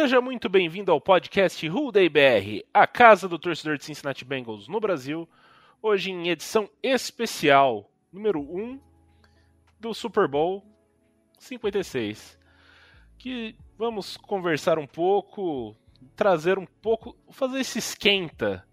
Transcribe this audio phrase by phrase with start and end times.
[0.00, 4.66] seja muito bem-vindo ao podcast Who Day BR, a casa do torcedor de Cincinnati Bengals
[4.66, 5.28] no Brasil.
[5.82, 8.80] Hoje em edição especial número 1
[9.78, 10.64] do Super Bowl
[11.38, 12.38] 56.
[13.18, 15.76] Que vamos conversar um pouco,
[16.16, 18.66] trazer um pouco, fazer esse esquenta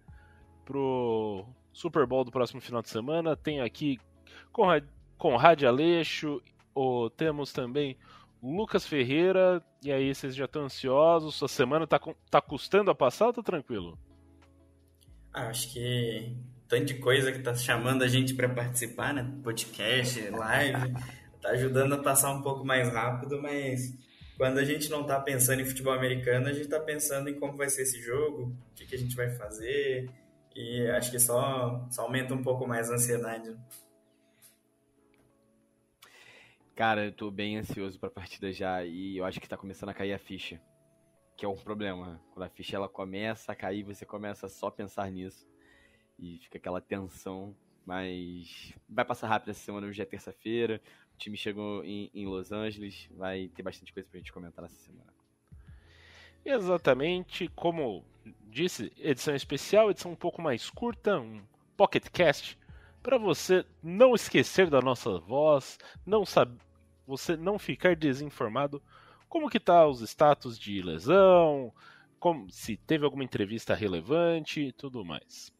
[0.64, 3.36] pro Super Bowl do próximo final de semana.
[3.36, 4.00] Tenho aqui
[4.54, 4.86] Conrad,
[5.18, 6.42] Conrad Aleixo,
[6.74, 7.98] o, temos também
[8.56, 9.62] Lucas Ferreira.
[9.84, 11.36] E aí, vocês já estão ansiosos?
[11.36, 12.00] Sua semana tá,
[12.32, 13.98] tá custando a passar ou tá tranquilo?
[15.34, 16.36] Ah, acho que
[16.68, 19.30] tanto de coisa que tá chamando a gente para participar, né?
[19.44, 20.94] Podcast, live,
[21.42, 23.94] tá ajudando a passar um pouco mais rápido, mas
[24.38, 27.58] quando a gente não tá pensando em futebol americano, a gente tá pensando em como
[27.58, 30.10] vai ser esse jogo, o que, que a gente vai fazer,
[30.56, 33.56] e acho que só, só aumenta um pouco mais a ansiedade.
[36.78, 39.96] Cara, eu tô bem ansioso pra partida já e eu acho que tá começando a
[39.96, 40.62] cair a ficha.
[41.36, 42.22] Que é um problema.
[42.32, 45.50] Quando a ficha ela começa a cair, você começa só a pensar nisso.
[46.20, 47.58] E fica aquela tensão.
[47.84, 50.80] Mas vai passar rápido essa semana, hoje é terça-feira.
[51.16, 53.10] O time chegou em, em Los Angeles.
[53.18, 55.12] Vai ter bastante coisa pra gente comentar nessa semana.
[56.46, 58.06] Exatamente, como
[58.52, 61.42] disse, edição especial, edição um pouco mais curta, um
[61.76, 62.56] pocket cast,
[63.02, 66.67] para você não esquecer da nossa voz, não sab...
[67.08, 68.84] você não ficar desinformado
[69.30, 71.74] como que tá os status de lesão,
[72.20, 75.52] como se teve alguma entrevista relevante e tudo mais.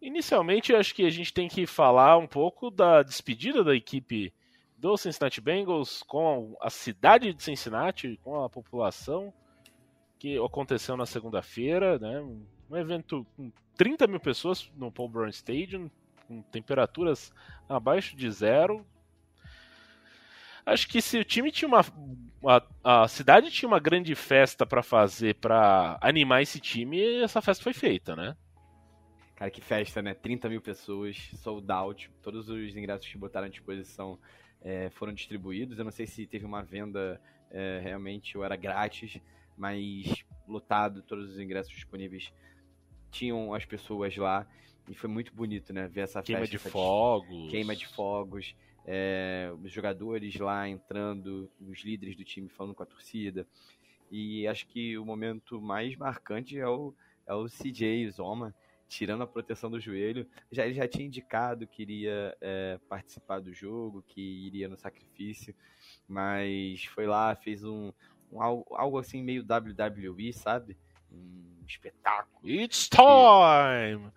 [0.00, 4.32] Inicialmente, acho que a gente tem que falar um pouco da despedida da equipe
[4.76, 9.32] do Cincinnati Bengals com a cidade de Cincinnati, com a população
[10.18, 12.20] que aconteceu na segunda-feira, né?
[12.20, 15.90] Um evento com 30 mil pessoas no Paul Brown Stadium,
[16.26, 17.32] com temperaturas
[17.68, 18.84] abaixo de zero.
[20.66, 21.80] Acho que se o time tinha uma.
[22.82, 27.62] A, a cidade tinha uma grande festa para fazer para animar esse time, essa festa
[27.62, 28.36] foi feita, né?
[29.36, 30.12] Cara, que festa, né?
[30.14, 32.10] 30 mil pessoas, sold out.
[32.22, 34.18] Todos os ingressos que botaram à disposição
[34.62, 35.78] é, foram distribuídos.
[35.78, 39.20] Eu não sei se teve uma venda é, realmente ou era grátis,
[39.56, 42.32] mas lotado, todos os ingressos disponíveis
[43.10, 44.46] tinham as pessoas lá.
[44.88, 45.86] E foi muito bonito, né?
[45.86, 46.50] Ver essa Queima festa.
[46.50, 47.50] de essa fogos.
[47.50, 48.54] queima de fogos,
[48.86, 53.46] é, os jogadores lá entrando, os líderes do time falando com a torcida.
[54.10, 56.94] E acho que o momento mais marcante é o,
[57.26, 58.54] é o CJ Zoma
[58.88, 60.24] tirando a proteção do joelho.
[60.52, 65.52] Já, ele já tinha indicado que iria é, participar do jogo, que iria no sacrifício,
[66.06, 67.92] mas foi lá, fez um,
[68.30, 70.76] um algo, algo assim meio WWE, sabe?
[71.10, 74.12] Um espetáculo It's time!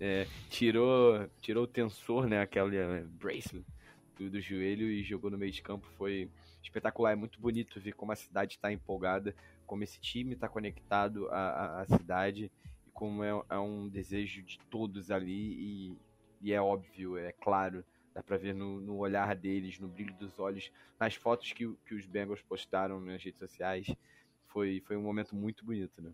[0.00, 3.64] é, tirou, tirou o tensor, né, aquele é, bracelet
[4.16, 5.86] do, do joelho e jogou no meio de campo.
[5.96, 6.28] Foi
[6.62, 9.34] espetacular, é muito bonito ver como a cidade está empolgada,
[9.66, 12.50] como esse time está conectado à, à, à cidade
[12.86, 15.98] e como é, é um desejo de todos ali e,
[16.40, 20.38] e é óbvio, é claro, dá pra ver no, no olhar deles, no brilho dos
[20.38, 23.86] olhos, nas fotos que, que os Bengals postaram nas redes sociais.
[24.48, 26.12] Foi, foi um momento muito bonito, né?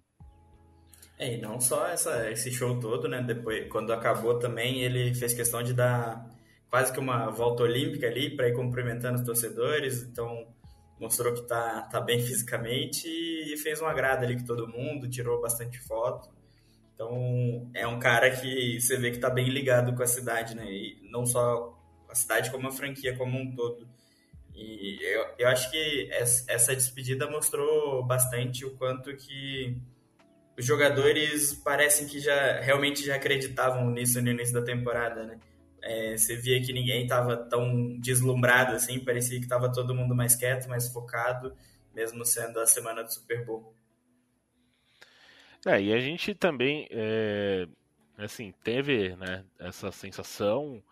[1.19, 3.23] É, e não só essa, esse show todo, né?
[3.23, 6.27] Depois, quando acabou também, ele fez questão de dar
[6.71, 10.03] quase que uma volta olímpica ali para ir cumprimentando os torcedores.
[10.03, 10.47] Então,
[10.99, 15.41] mostrou que tá, tá bem fisicamente e fez um agrado ali com todo mundo, tirou
[15.41, 16.31] bastante foto.
[16.95, 20.71] Então, é um cara que você vê que tá bem ligado com a cidade, né?
[20.71, 21.77] E não só
[22.09, 23.89] a cidade, como a franquia como um todo.
[24.55, 29.81] E eu, eu acho que essa despedida mostrou bastante o quanto que
[30.59, 35.39] os jogadores parecem que já realmente já acreditavam nisso no início da temporada, né?
[35.83, 40.35] É, você via que ninguém estava tão deslumbrado assim, parecia que estava todo mundo mais
[40.35, 41.57] quieto, mais focado
[41.95, 43.75] mesmo sendo a semana do Super Bowl.
[45.67, 47.67] É, e a gente também, é,
[48.17, 50.83] assim, teve né, essa sensação,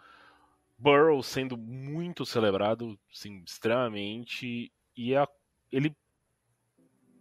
[0.76, 5.26] Burrow sendo muito celebrado, assim, extremamente, e a,
[5.73, 5.96] ele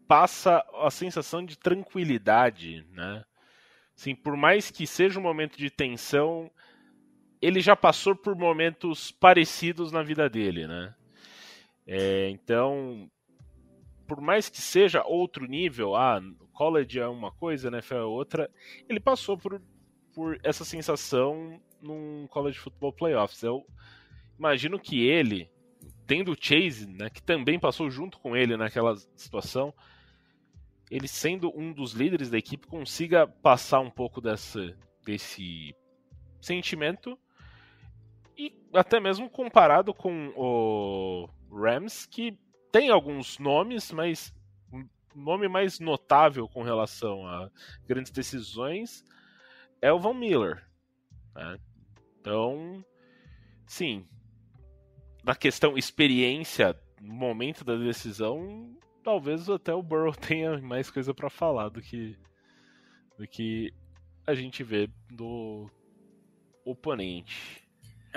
[0.07, 3.23] passa a sensação de tranquilidade, né?
[3.95, 6.51] Assim, por mais que seja um momento de tensão,
[7.41, 10.95] ele já passou por momentos parecidos na vida dele, né?
[11.85, 13.09] É, então,
[14.07, 16.21] por mais que seja outro nível, ah,
[16.53, 18.49] college é uma coisa, NFL é outra,
[18.89, 19.61] ele passou por,
[20.13, 23.43] por essa sensação num college football playoffs.
[23.43, 23.65] Eu
[24.37, 25.49] imagino que ele,
[26.05, 29.73] tendo o Chase, né, que também passou junto com ele naquela situação,
[30.89, 34.75] ele sendo um dos líderes da equipe consiga passar um pouco dessa,
[35.05, 35.75] desse
[36.41, 37.17] sentimento
[38.37, 42.37] e até mesmo comparado com o Rams, que
[42.71, 44.33] tem alguns nomes, mas
[44.71, 44.83] o
[45.15, 47.49] nome mais notável com relação a
[47.87, 49.03] grandes decisões
[49.81, 50.63] é o Von Miller.
[51.33, 51.57] Né?
[52.19, 52.85] Então,
[53.65, 54.07] sim,
[55.23, 61.29] na questão experiência, no momento da decisão, talvez até o Burrow tenha mais coisa para
[61.29, 62.17] falar do que
[63.17, 63.73] do que
[64.27, 65.67] a gente vê do
[66.63, 67.66] oponente.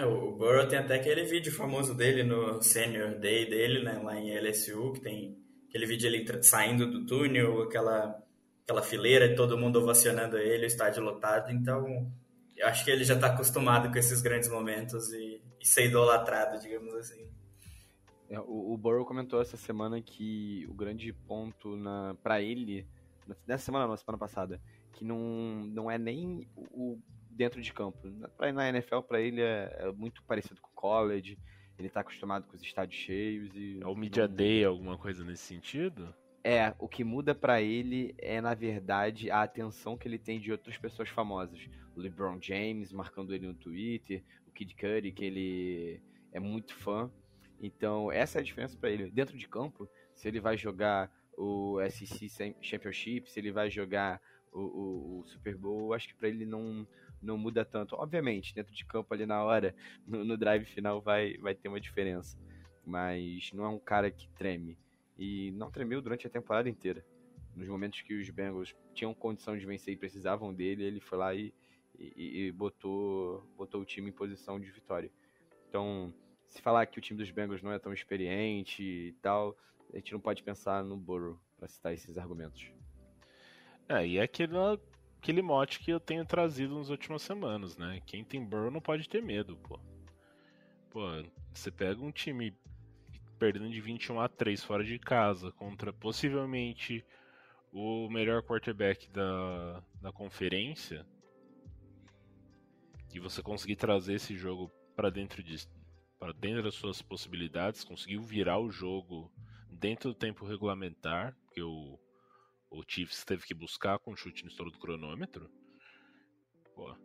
[0.00, 4.19] É, o Burrow tem até aquele vídeo famoso dele no Senior Day dele, né, lá
[4.19, 5.37] em LSU, que tem
[5.69, 8.19] aquele vídeo ele saindo do túnel, aquela,
[8.64, 11.52] aquela fileira e todo mundo ovacionando ele, o estádio lotado.
[11.52, 12.11] Então,
[12.56, 16.58] eu acho que ele já está acostumado com esses grandes momentos e, e ser idolatrado,
[16.58, 17.29] digamos assim.
[18.31, 22.87] É, o, o Burrow comentou essa semana que o grande ponto na para ele,
[23.47, 24.58] nessa semana não, semana passada,
[24.93, 26.99] que não, não é nem o
[27.40, 27.98] dentro de campo.
[28.38, 31.38] Na, na NFL, para ele, é, é, muito parecido com o college,
[31.78, 33.81] ele tá acostumado com os estádios cheios e...
[33.81, 34.37] É o Media não...
[34.37, 36.14] Day, alguma coisa nesse sentido?
[36.44, 40.52] É, o que muda para ele é, na verdade, a atenção que ele tem de
[40.52, 41.58] outras pessoas famosas.
[41.96, 46.02] O LeBron James marcando ele no Twitter, o Kid Cudi, que ele
[46.32, 47.10] é muito fã.
[47.58, 49.10] Então, essa é a diferença para ele.
[49.10, 54.20] Dentro de campo, se ele vai jogar o SEC Championship, se ele vai jogar
[54.52, 56.87] o, o, o Super Bowl, acho que para ele não,
[57.22, 57.94] não muda tanto.
[57.96, 59.75] Obviamente, dentro de campo ali na hora,
[60.06, 62.38] no, no, drive final vai, vai ter uma diferença.
[62.84, 64.78] Mas não é um cara que treme.
[65.19, 67.05] E não tremeu durante a temporada inteira.
[67.55, 71.34] Nos momentos que os Bengals tinham condição de vencer e precisavam dele, ele foi lá
[71.34, 71.52] e,
[71.99, 75.11] e, e botou, botou o time em posição de vitória.
[75.69, 76.12] Então,
[76.46, 79.56] se falar que o time dos Bengals não é tão experiente e tal,
[79.93, 82.73] a gente não pode pensar no Burrow para citar esses argumentos.
[83.88, 84.55] É, e é aquele,
[85.20, 88.00] aquele mote que eu tenho trazido nas últimas semanas, né?
[88.06, 89.78] Quem tem Burrow não pode ter medo, pô.
[90.88, 91.02] Pô,
[91.52, 92.56] você pega um time
[93.38, 97.05] perdendo de 21 a 3 fora de casa contra possivelmente
[97.70, 101.06] o melhor quarterback da, da conferência
[103.12, 105.69] e você conseguir trazer esse jogo para dentro de,
[106.19, 109.31] para dentro das suas possibilidades, conseguiu virar o jogo
[109.70, 111.99] dentro do tempo regulamentar, que o,
[112.70, 115.50] o Chiefs teve que buscar com o chute no estouro do cronômetro,
[116.75, 116.96] pô,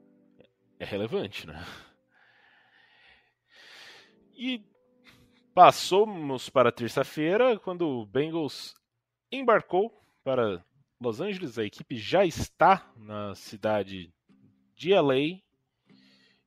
[0.79, 1.56] é relevante, né?
[4.38, 4.62] E
[5.53, 8.75] passamos para terça-feira, quando o Bengals
[9.31, 9.89] embarcou
[10.25, 10.62] para
[11.00, 11.57] Los Angeles.
[11.57, 14.13] A equipe já está na cidade
[14.75, 15.40] de LA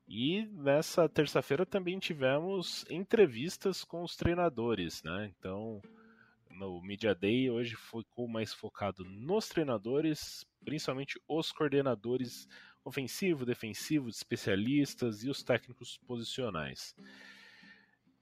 [0.07, 5.33] e nessa terça-feira também tivemos entrevistas com os treinadores, né?
[5.38, 5.81] Então,
[6.59, 12.49] no Media Day hoje ficou mais focado nos treinadores, principalmente os coordenadores
[12.85, 16.95] ofensivo, defensivo, especialistas e os técnicos posicionais.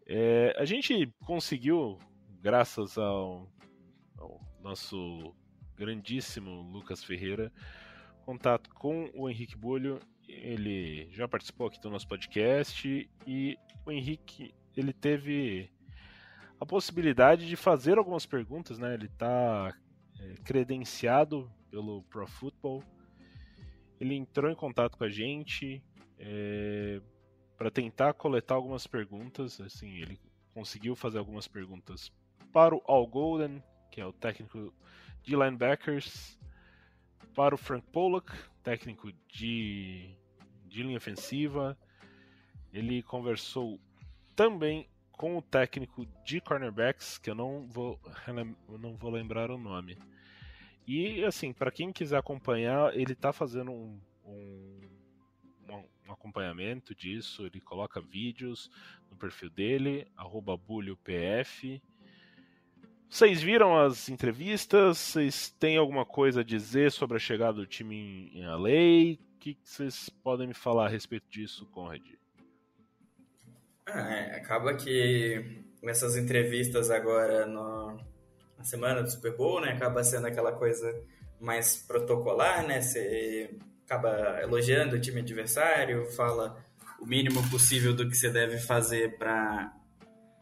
[0.06, 1.98] É, a gente conseguiu,
[2.40, 3.50] graças ao,
[4.18, 5.34] ao nosso
[5.74, 7.52] grandíssimo Lucas Ferreira,
[8.24, 14.52] contato com o Henrique Bulho ele já participou aqui do nosso podcast e o Henrique
[14.76, 15.70] ele teve
[16.60, 18.94] a possibilidade de fazer algumas perguntas, né?
[18.94, 19.74] Ele está
[20.18, 22.82] é, credenciado pelo Pro Football.
[24.00, 25.82] Ele entrou em contato com a gente
[26.18, 27.00] é,
[27.56, 29.60] para tentar coletar algumas perguntas.
[29.60, 30.18] Assim, ele
[30.54, 32.12] conseguiu fazer algumas perguntas
[32.52, 34.72] para o Al Golden, que é o técnico
[35.22, 36.38] de linebackers,
[37.34, 38.32] para o Frank Pollock,
[38.62, 40.16] técnico de,
[40.64, 41.76] de linha ofensiva.
[42.72, 43.78] Ele conversou
[44.34, 47.98] também com o técnico de cornerbacks, que eu não vou,
[48.78, 49.98] não vou lembrar o nome.
[50.86, 54.80] E assim, para quem quiser acompanhar, ele está fazendo um, um,
[55.68, 57.44] um, acompanhamento disso.
[57.44, 58.70] Ele coloca vídeos
[59.10, 60.06] no perfil dele,
[60.66, 61.82] bulhopf.
[63.08, 64.98] Vocês viram as entrevistas?
[64.98, 69.14] Vocês têm alguma coisa a dizer sobre a chegada do time em LA?
[69.14, 72.02] O que vocês podem me falar a respeito disso, Conrad?
[73.86, 77.96] Ah, é, acaba que nessas entrevistas agora no,
[78.58, 80.92] na semana do Super Bowl, né, acaba sendo aquela coisa
[81.40, 82.80] mais protocolar, né?
[82.80, 83.50] Você
[83.84, 86.56] acaba elogiando o time adversário, fala
[87.00, 89.72] o mínimo possível do que você deve fazer para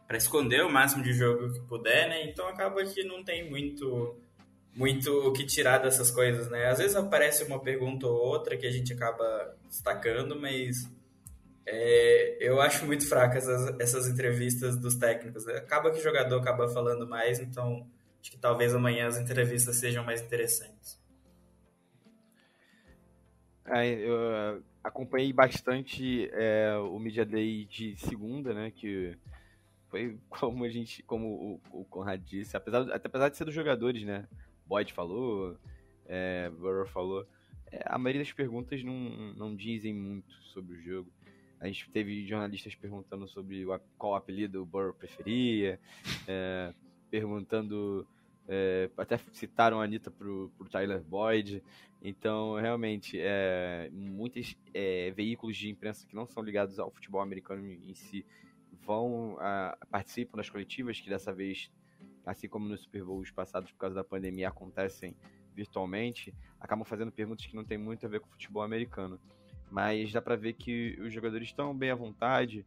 [0.07, 2.29] para esconder o máximo de jogo que puder, né?
[2.29, 4.19] Então acaba que não tem muito
[4.73, 6.67] muito o que tirar dessas coisas, né?
[6.67, 10.89] Às vezes aparece uma pergunta ou outra que a gente acaba destacando, mas
[11.67, 15.45] é, eu acho muito fracas essas, essas entrevistas dos técnicos.
[15.45, 15.55] Né?
[15.55, 17.87] Acaba que o jogador acaba falando mais, então
[18.21, 21.03] acho que talvez amanhã as entrevistas sejam mais interessantes.
[23.65, 28.71] É, eu acompanhei bastante é, o Media Day de segunda, né?
[28.71, 29.17] Que
[29.89, 33.55] foi como a gente, como o, o Conrad disse, apesar, até apesar de ser dos
[33.55, 34.27] jogadores, né?
[34.67, 35.57] Boyd falou,
[36.05, 37.27] é, Burrow falou,
[37.71, 38.93] é, a maioria das perguntas não,
[39.35, 41.11] não dizem muito sobre o jogo.
[41.65, 43.65] A gente teve jornalistas perguntando sobre
[43.97, 45.79] qual apelido o Burrow preferia,
[46.27, 46.71] é,
[47.09, 48.07] perguntando,
[48.47, 51.63] é, até citaram a Anitta pro, pro Tyler Boyd.
[52.03, 57.65] Então, realmente, é, muitos é, veículos de imprensa que não são ligados ao futebol americano
[57.65, 58.23] em si
[58.85, 61.71] vão a, participam das coletivas, que dessa vez,
[62.23, 65.15] assim como nos Super Bowls passados por causa da pandemia, acontecem
[65.55, 69.19] virtualmente, acabam fazendo perguntas que não tem muito a ver com o futebol americano.
[69.71, 72.65] Mas dá para ver que os jogadores estão bem à vontade.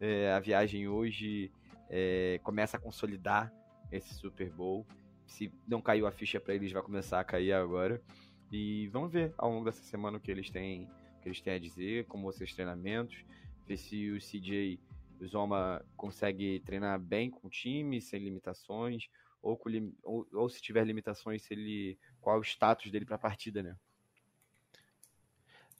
[0.00, 1.50] É, a viagem hoje
[1.88, 3.52] é, começa a consolidar
[3.90, 4.86] esse Super Bowl.
[5.26, 8.02] Se não caiu a ficha para eles, vai começar a cair agora.
[8.50, 10.84] E vamos ver ao longo dessa semana o que eles têm,
[11.18, 13.24] o que eles têm a dizer, como vão ser os treinamentos,
[13.66, 14.80] ver se o CJ
[15.20, 19.08] o Zoma consegue treinar bem com o time, sem limitações,
[19.42, 19.70] ou, com,
[20.02, 23.62] ou, ou se tiver limitações, se ele, qual é o status dele para a partida,
[23.62, 23.76] né?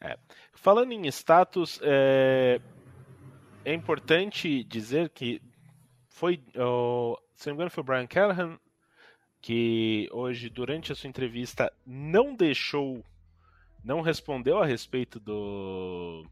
[0.01, 0.19] É.
[0.55, 2.61] Falando em status, é,
[3.65, 5.43] é importante dizer que
[6.09, 8.59] foi, oh, se não me engano, foi o Brian Callahan
[9.41, 13.03] que hoje, durante a sua entrevista, não deixou,
[13.83, 16.27] não respondeu a respeito do,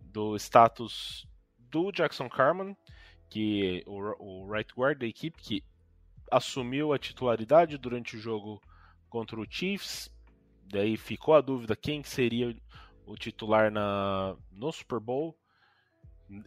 [0.00, 1.26] do status
[1.58, 2.76] do Jackson Carman,
[3.28, 5.64] que o, o right guard da equipe que
[6.30, 8.60] assumiu a titularidade durante o jogo
[9.08, 10.10] contra o Chiefs.
[10.64, 12.56] Daí ficou a dúvida quem seria
[13.06, 15.36] o titular na, no Super Bowl.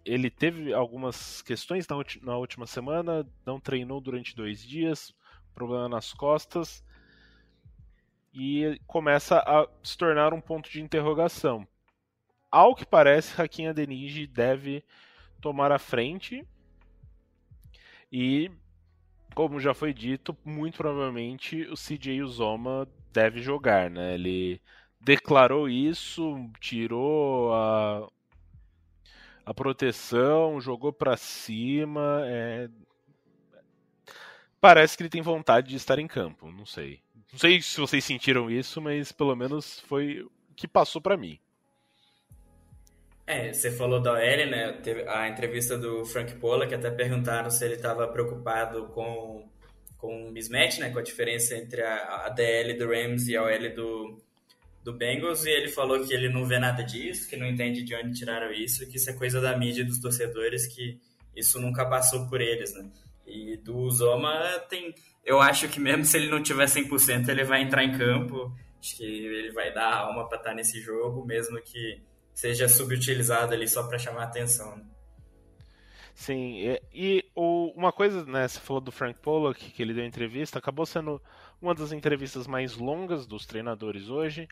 [0.04, 5.14] Ele teve algumas questões na, na última semana, não treinou durante dois dias,
[5.54, 6.84] problema nas costas
[8.36, 11.66] e começa a se tornar um ponto de interrogação.
[12.52, 14.84] Ao que parece, Hakim Adeniji deve
[15.40, 16.46] tomar a frente.
[18.12, 18.52] E,
[19.36, 24.16] como já foi dito, muito provavelmente o CJ Uzoma deve jogar, né?
[24.16, 24.62] Ele
[25.02, 28.10] declarou isso, tirou a,
[29.46, 32.22] a proteção, jogou para cima.
[32.24, 32.70] É...
[34.62, 37.02] Parece que ele tem vontade de estar em campo, não sei.
[37.32, 41.38] Não sei se vocês sentiram isso, mas pelo menos foi o que passou para mim.
[43.28, 44.74] É, você falou da OL, né?
[44.84, 49.50] Teve a entrevista do Frank Pola, que até perguntaram se ele estava preocupado com,
[49.98, 50.92] com o mismatch, né?
[50.92, 54.22] Com a diferença entre a, a DL do Rams e a OL do,
[54.84, 55.44] do Bengals.
[55.46, 58.52] E ele falou que ele não vê nada disso, que não entende de onde tiraram
[58.52, 61.00] isso, que isso é coisa da mídia dos torcedores, que
[61.36, 62.88] isso nunca passou por eles, né?
[63.26, 64.30] E do Zoma
[64.70, 64.94] tem...
[65.26, 68.56] Eu acho que mesmo se ele não tiver 100%, ele vai entrar em campo.
[68.80, 72.00] Acho que ele vai dar alma para estar nesse jogo, mesmo que
[72.36, 74.76] seja subutilizado ali só para chamar atenção.
[74.76, 74.86] Né?
[76.14, 80.06] Sim, e, e o, uma coisa, né, você falou do Frank Pollock, que ele deu
[80.06, 81.22] entrevista, acabou sendo
[81.62, 84.48] uma das entrevistas mais longas dos treinadores hoje,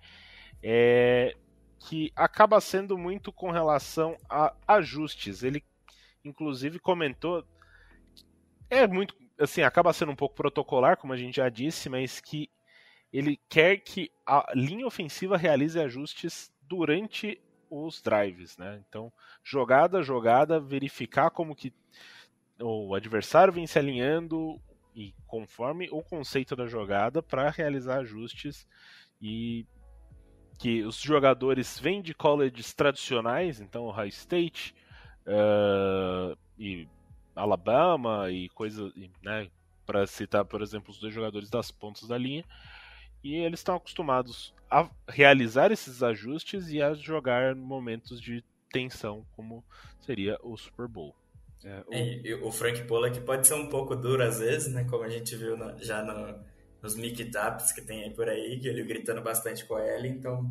[0.62, 1.36] é,
[1.78, 5.44] que acaba sendo muito com relação a ajustes.
[5.44, 5.64] Ele,
[6.24, 7.46] inclusive, comentou,
[8.70, 12.50] é muito, assim, acaba sendo um pouco protocolar, como a gente já disse, mas que
[13.12, 17.40] ele quer que a linha ofensiva realize ajustes durante
[17.74, 18.82] os drives, né?
[18.88, 19.12] Então,
[19.44, 21.74] jogada a jogada, verificar como que
[22.60, 24.60] o adversário vem se alinhando
[24.96, 28.68] e conforme o conceito da jogada para realizar ajustes
[29.22, 29.66] e
[30.60, 34.76] que os jogadores vêm de colleges tradicionais, então High State
[35.28, 36.88] uh, e
[37.36, 38.92] Alabama e coisa,
[39.24, 39.50] né,
[39.86, 42.46] para citar, por exemplo, os dois jogadores das pontas da linha,
[43.24, 49.64] e eles estão acostumados a realizar esses ajustes e a jogar momentos de tensão, como
[50.02, 51.16] seria o Super Bowl.
[51.64, 54.84] É, o- É, o Frank Pollack pode ser um pouco duro às vezes, né?
[54.90, 56.44] Como a gente viu no- já no-
[56.82, 60.50] nos meetups que tem aí por aí, que ele gritando bastante com a Ellie, então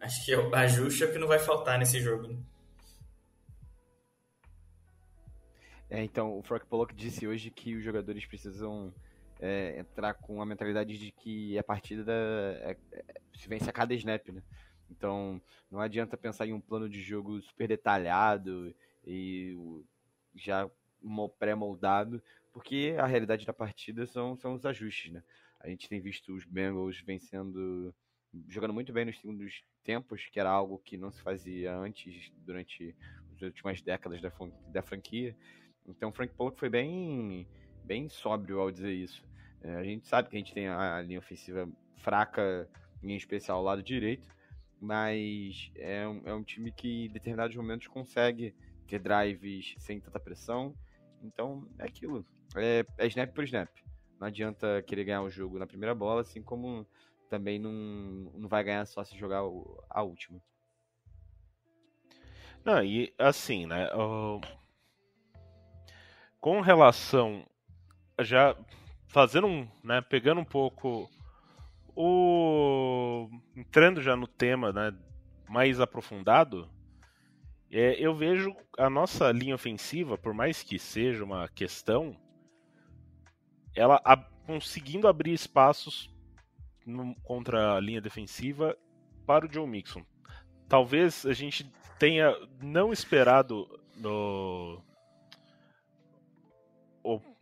[0.00, 2.28] acho que o ajuste é o que não vai faltar nesse jogo.
[2.28, 2.36] né?
[5.90, 8.94] É, então, o Frank Pollock disse hoje que os jogadores precisam
[9.42, 12.12] é, entrar com a mentalidade de que a partida
[12.62, 14.40] é- é- se vence a cada snap, né?
[14.88, 18.72] Então, não adianta pensar em um plano de jogo super detalhado
[19.04, 19.56] e
[20.36, 20.70] já
[21.02, 22.22] mo- pré-moldado,
[22.52, 25.24] porque a realidade da partida são, são os ajustes, né?
[25.58, 27.92] A gente tem visto os Bengals vencendo,
[28.48, 32.94] jogando muito bem nos segundos tempos, que era algo que não se fazia antes, durante
[33.34, 34.32] as últimas décadas da,
[34.68, 35.36] da franquia.
[35.84, 37.48] Então Frank Pollock foi bem,
[37.84, 39.31] bem sóbrio ao dizer isso.
[39.62, 42.68] É, a gente sabe que a gente tem a, a linha ofensiva fraca,
[43.02, 44.28] em especial ao lado direito,
[44.80, 48.54] mas é um, é um time que em determinados momentos consegue
[48.86, 50.74] ter drives sem tanta pressão.
[51.22, 52.26] Então é aquilo.
[52.56, 53.68] É, é snap por snap.
[54.18, 56.86] Não adianta querer ganhar o jogo na primeira bola, assim como
[57.28, 57.72] também não,
[58.34, 59.42] não vai ganhar só se jogar
[59.88, 60.40] a última.
[62.64, 63.88] Não, e assim, né?
[63.92, 64.40] ó,
[66.40, 67.44] com relação.
[68.20, 68.56] Já
[69.12, 69.68] fazendo um.
[69.84, 71.08] Né, pegando um pouco.
[71.94, 73.28] O.
[73.54, 74.92] Entrando já no tema, né?
[75.48, 76.68] Mais aprofundado.
[77.70, 82.14] é, eu vejo a nossa linha ofensiva, por mais que seja uma questão,
[83.74, 86.10] ela ab- conseguindo abrir espaços
[86.86, 88.76] no- contra a linha defensiva
[89.26, 90.04] para o Joe Mixon.
[90.68, 93.66] Talvez a gente tenha não esperado
[93.96, 94.82] no.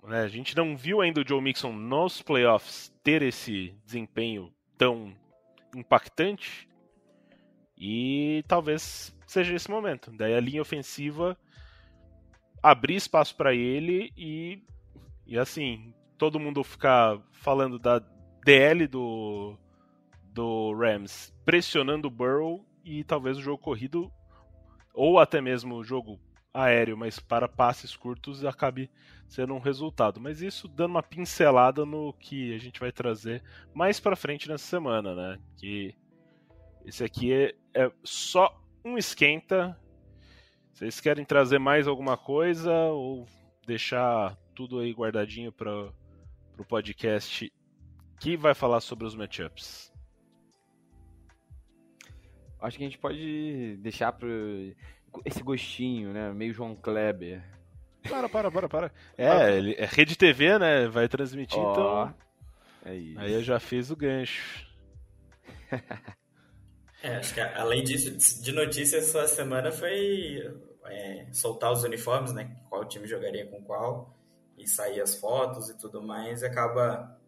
[0.09, 5.15] Né, a gente não viu ainda o Joe Mixon nos playoffs ter esse desempenho tão
[5.75, 6.69] impactante.
[7.77, 10.11] E talvez seja esse momento.
[10.13, 11.37] Daí a linha ofensiva
[12.63, 14.63] abrir espaço para ele e,
[15.27, 17.99] e assim, todo mundo ficar falando da
[18.45, 19.57] DL do,
[20.23, 24.13] do Rams pressionando o Burrow e talvez o jogo corrido
[24.93, 26.21] ou até mesmo o jogo
[26.53, 28.91] aéreo, mas para passes curtos acabe
[29.29, 30.21] sendo um resultado.
[30.21, 34.65] Mas isso dando uma pincelada no que a gente vai trazer mais para frente nessa
[34.65, 35.39] semana, né?
[35.57, 35.95] Que
[36.85, 39.79] esse aqui é, é só um esquenta.
[40.73, 43.27] Vocês querem trazer mais alguma coisa ou
[43.67, 45.93] deixar tudo aí guardadinho para
[46.59, 47.53] o podcast
[48.19, 49.91] que vai falar sobre os matchups?
[52.61, 54.29] Acho que a gente pode deixar pro
[55.25, 56.33] esse gostinho, né?
[56.33, 57.43] Meio João Kleber.
[58.09, 58.93] Para, para, para, para.
[59.17, 60.89] É, ele, é rede TV, né?
[60.89, 62.15] Vai transmitir, Ó, então.
[62.85, 63.21] É isso.
[63.21, 64.67] Aí eu já fiz o gancho.
[67.03, 72.55] É, acho que além disso, de notícias essa semana foi é, soltar os uniformes, né?
[72.69, 74.15] Qual time jogaria com qual,
[74.59, 77.19] e sair as fotos e tudo mais, e acaba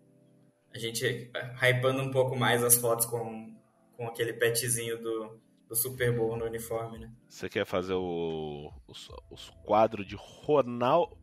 [0.74, 1.30] a gente
[1.62, 3.56] hypando um pouco mais as fotos com,
[3.96, 5.40] com aquele petzinho do,
[5.72, 7.10] do Super Bowl no uniforme, né?
[7.26, 11.16] Você quer fazer o, os, os quadros de Ronaldo,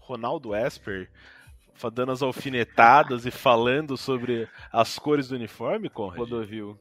[0.00, 1.10] Ronaldo Esper
[1.92, 6.16] dando as alfinetadas e falando sobre as cores do uniforme, Conrad?
[6.16, 6.78] Clodovil.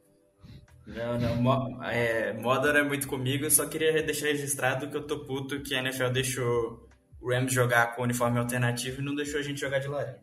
[0.88, 4.96] Não, não, mo- é, moda não é muito comigo, eu só queria deixar registrado que
[4.98, 6.88] eu tô puto que a NFL deixou
[7.22, 10.20] o Rams jogar com uniforme alternativo e não deixou a gente jogar de laranja.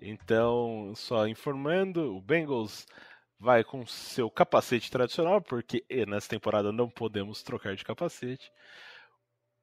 [0.00, 2.86] Então, só informando, o Bengals
[3.40, 8.52] vai com seu capacete tradicional, porque nessa temporada não podemos trocar de capacete.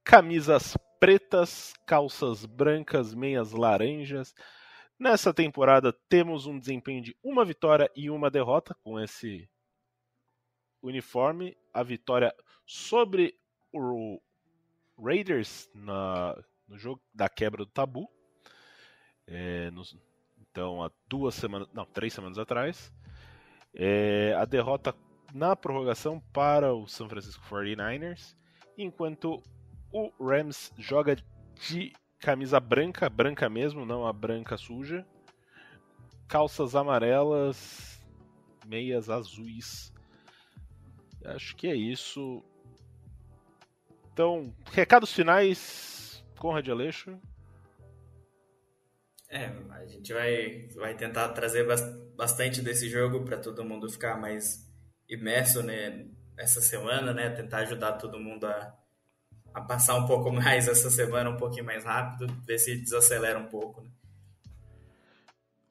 [0.03, 4.33] Camisas pretas, calças brancas, meias laranjas.
[4.97, 9.47] Nessa temporada temos um desempenho de uma vitória e uma derrota com esse
[10.81, 11.55] uniforme.
[11.71, 12.33] A vitória
[12.65, 13.37] sobre
[13.71, 14.19] o
[14.97, 16.35] Raiders na-
[16.67, 18.09] no jogo da quebra do tabu.
[19.27, 19.95] É, nos-
[20.41, 22.91] então, há duas semanas, não, três semanas atrás.
[23.73, 24.95] É, a derrota
[25.34, 28.36] na prorrogação para o San Francisco 49ers,
[28.77, 29.41] enquanto
[29.91, 35.06] o Rams joga de camisa branca, branca mesmo, não a branca suja,
[36.27, 38.01] calças amarelas,
[38.65, 39.93] meias azuis.
[41.25, 42.43] Acho que é isso.
[44.12, 47.19] Então, recados finais, Conrad Aleixo.
[49.29, 54.17] É, a gente vai, vai tentar trazer bas- bastante desse jogo para todo mundo ficar
[54.17, 54.65] mais
[55.09, 57.29] imerso né, essa semana, né?
[57.29, 58.73] Tentar ajudar todo mundo a,
[59.53, 63.47] a passar um pouco mais essa semana, um pouquinho mais rápido, ver se desacelera um
[63.47, 63.81] pouco.
[63.81, 63.89] Né?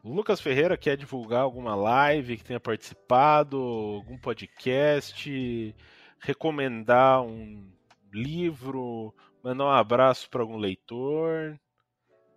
[0.04, 5.74] Lucas Ferreira quer divulgar alguma live que tenha participado, algum podcast,
[6.20, 7.68] recomendar um
[8.12, 9.12] livro,
[9.46, 11.56] Mandar um abraço para algum leitor.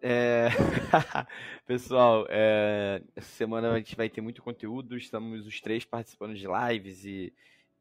[0.02, 0.48] É...
[1.66, 3.02] Pessoal, é...
[3.16, 4.98] essa semana a gente vai ter muito conteúdo.
[4.98, 7.34] Estamos os três participando de lives e,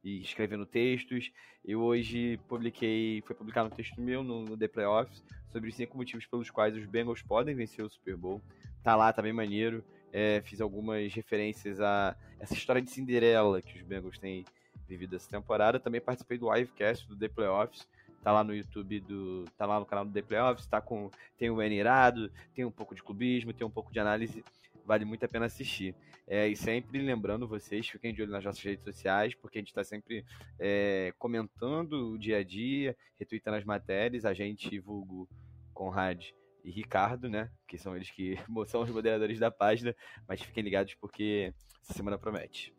[0.03, 1.31] e escrevendo textos.
[1.65, 5.97] Eu hoje publiquei, foi publicado um texto meu no, no The Playoffs sobre os cinco
[5.97, 8.41] motivos pelos quais os Bengals podem vencer o Super Bowl.
[8.83, 9.85] Tá lá, tá bem maneiro.
[10.13, 14.45] É, fiz algumas referências a essa história de Cinderela que os Bengals têm
[14.89, 15.79] vivido essa temporada.
[15.79, 17.87] Também participei do livecast do The Playoffs.
[18.23, 19.45] Tá lá no YouTube do.
[19.57, 21.11] Tá lá no canal do The Playoffs, tá com.
[21.37, 24.45] Tem o N irado, tem um pouco de clubismo, tem um pouco de análise.
[24.85, 25.95] Vale muito a pena assistir.
[26.27, 29.69] É, e sempre lembrando vocês, fiquem de olho nas nossas redes sociais, porque a gente
[29.69, 30.25] está sempre
[30.59, 35.27] é, comentando o dia a dia, retweetando as matérias, a gente, vulgo
[35.73, 36.27] Conrad
[36.63, 37.51] e Ricardo, né?
[37.67, 39.95] Que são eles que são os moderadores da página,
[40.27, 42.75] mas fiquem ligados porque essa semana promete.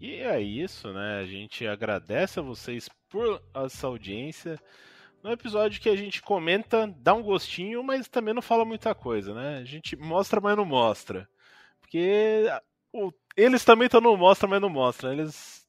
[0.00, 1.20] E é isso, né?
[1.20, 4.60] A gente agradece a vocês por essa audiência.
[5.22, 9.34] No episódio que a gente comenta, dá um gostinho, mas também não fala muita coisa,
[9.34, 9.58] né?
[9.58, 11.28] A gente mostra, mas não mostra.
[11.80, 12.44] Porque
[12.92, 15.12] o, eles também estão no mostra, mas não mostra.
[15.12, 15.66] Eles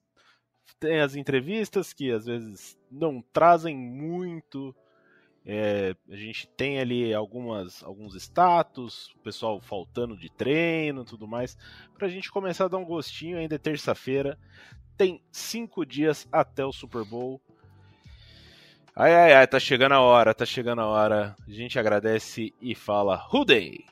[0.79, 4.75] têm as entrevistas que às vezes não trazem muito
[5.45, 11.57] é, a gente tem ali algumas, alguns status, o pessoal faltando de treino tudo mais,
[11.97, 13.37] para a gente começar a dar um gostinho.
[13.37, 14.37] Ainda é terça-feira,
[14.99, 17.39] tem cinco dias até o Super Bowl.
[18.93, 21.37] Ai, ai, ai, tá chegando a hora, tá chegando a hora.
[21.47, 23.85] A gente agradece e fala Day!